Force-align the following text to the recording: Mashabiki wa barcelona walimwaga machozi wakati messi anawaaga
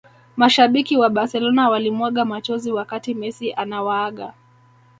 Mashabiki 0.37 0.97
wa 0.97 1.09
barcelona 1.09 1.69
walimwaga 1.69 2.25
machozi 2.25 2.71
wakati 2.71 3.13
messi 3.13 3.53
anawaaga 3.53 4.33